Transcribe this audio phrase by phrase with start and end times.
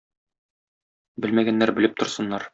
[1.27, 2.49] Белмәгәннәр белеп торсыннар!